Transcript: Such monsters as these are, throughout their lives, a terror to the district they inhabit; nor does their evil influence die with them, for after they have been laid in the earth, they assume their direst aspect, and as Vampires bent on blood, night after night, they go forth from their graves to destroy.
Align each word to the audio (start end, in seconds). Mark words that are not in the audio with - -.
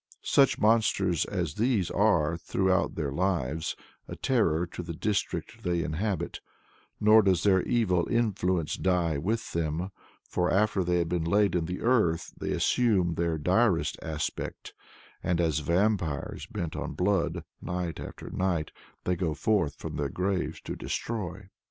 Such 0.23 0.57
monsters 0.57 1.25
as 1.25 1.53
these 1.53 1.91
are, 1.91 2.35
throughout 2.35 2.95
their 2.95 3.11
lives, 3.11 3.75
a 4.07 4.15
terror 4.15 4.65
to 4.65 4.81
the 4.81 4.95
district 4.95 5.61
they 5.61 5.83
inhabit; 5.83 6.39
nor 6.99 7.21
does 7.21 7.43
their 7.43 7.61
evil 7.61 8.07
influence 8.09 8.77
die 8.77 9.19
with 9.19 9.51
them, 9.51 9.91
for 10.27 10.49
after 10.49 10.83
they 10.83 10.95
have 10.97 11.09
been 11.09 11.23
laid 11.25 11.53
in 11.53 11.65
the 11.65 11.81
earth, 11.81 12.33
they 12.35 12.49
assume 12.49 13.13
their 13.13 13.37
direst 13.37 13.95
aspect, 14.01 14.73
and 15.21 15.39
as 15.39 15.59
Vampires 15.59 16.47
bent 16.47 16.75
on 16.75 16.93
blood, 16.93 17.43
night 17.61 17.99
after 17.99 18.31
night, 18.31 18.71
they 19.03 19.15
go 19.15 19.35
forth 19.35 19.75
from 19.75 19.97
their 19.97 20.09
graves 20.09 20.59
to 20.61 20.75
destroy. 20.75 21.47